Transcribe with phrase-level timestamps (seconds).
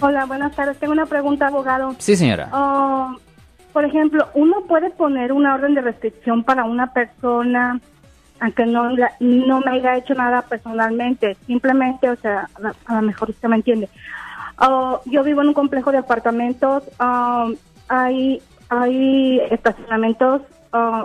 [0.00, 0.78] Hola, buenas tardes.
[0.78, 1.94] Tengo una pregunta, abogado.
[1.98, 2.48] Sí, señora.
[2.52, 3.16] Oh,
[3.72, 7.80] por ejemplo, uno puede poner una orden de restricción para una persona,
[8.40, 11.36] aunque no, la- no me haya hecho nada personalmente.
[11.46, 12.48] Simplemente, o sea,
[12.86, 13.88] a, lo mejor usted me entiende.
[14.60, 16.84] Oh, yo vivo en un complejo de apartamentos.
[17.00, 17.54] um,
[17.88, 20.42] hay, hay estacionamientos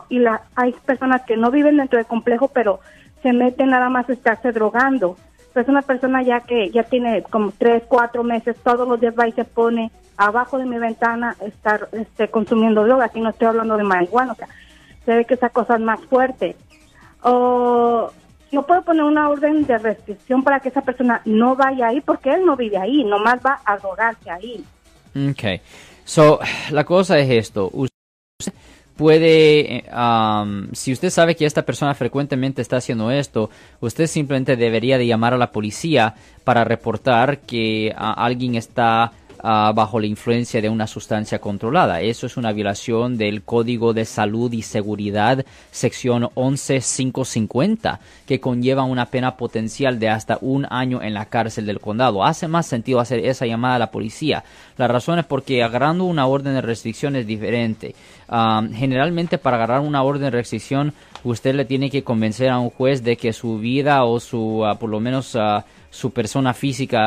[0.09, 2.81] y la, hay personas que no viven dentro del complejo, pero
[3.23, 5.15] se meten nada más a estarse drogando.
[5.53, 9.13] Pero es una persona ya que ya tiene como tres, cuatro meses, todos los días
[9.17, 13.05] va y se pone abajo de mi ventana estar este, consumiendo droga.
[13.05, 14.47] Aquí no estoy hablando de marihuana, o sea,
[15.05, 16.55] se ve que esa cosa es más fuerte.
[17.21, 18.11] O
[18.51, 22.33] no puedo poner una orden de restricción para que esa persona no vaya ahí porque
[22.33, 24.63] él no vive ahí, nomás va a drogarse ahí.
[25.15, 25.61] Ok.
[26.05, 26.39] So,
[26.71, 27.69] la cosa es esto.
[29.03, 33.49] Puede, um, si usted sabe que esta persona frecuentemente está haciendo esto,
[33.81, 39.11] usted simplemente debería de llamar a la policía para reportar que alguien está
[39.43, 42.01] ah, bajo la influencia de una sustancia controlada.
[42.01, 49.07] Eso es una violación del Código de Salud y Seguridad, sección 11550, que conlleva una
[49.07, 52.23] pena potencial de hasta un año en la cárcel del condado.
[52.23, 54.43] Hace más sentido hacer esa llamada a la policía.
[54.77, 57.95] La razón es porque agarrando una orden de restricción es diferente.
[58.29, 62.69] Um, generalmente para agarrar una orden de restricción, usted le tiene que convencer a un
[62.69, 66.99] juez de que su vida o su, ah, por lo menos, ah, su persona física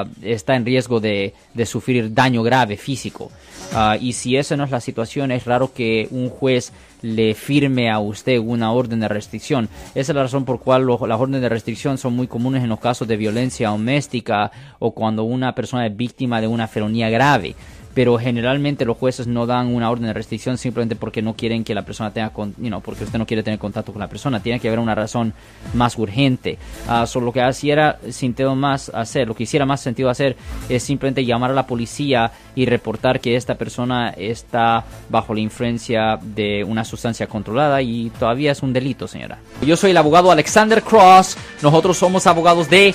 [0.00, 1.34] ah, está en riesgo de,
[1.66, 3.32] sufrir daño grave físico.
[3.74, 6.72] Ah, y si esa no es la situación, es raro que un juez
[7.02, 9.68] le firme a usted una orden de restricción.
[9.94, 12.68] Esa es la razón por cual lo- las órdenes de restricción son muy comunes en
[12.68, 17.56] los casos de violencia doméstica o cuando una persona es víctima de una felonía grave
[17.98, 21.74] pero generalmente los jueces no dan una orden de restricción simplemente porque no quieren que
[21.74, 24.40] la persona tenga, con, you know, porque usted no quiere tener contacto con la persona.
[24.40, 25.34] Tiene que haber una razón
[25.74, 26.58] más urgente.
[26.86, 30.36] Ah, so, lo que hiciera sentido más hacer, lo que hiciera más sentido hacer
[30.68, 36.20] es simplemente llamar a la policía y reportar que esta persona está bajo la influencia
[36.22, 39.38] de una sustancia controlada y todavía es un delito, señora.
[39.66, 41.36] Yo soy el abogado Alexander Cross.
[41.62, 42.94] Nosotros somos abogados de